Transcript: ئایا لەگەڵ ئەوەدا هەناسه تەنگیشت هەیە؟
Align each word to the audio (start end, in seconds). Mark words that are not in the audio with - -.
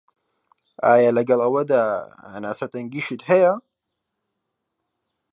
ئایا 0.83 1.09
لەگەڵ 1.17 1.39
ئەوەدا 1.43 1.81
هەناسه 2.33 2.65
تەنگیشت 2.73 3.19
هەیە؟ 3.29 3.53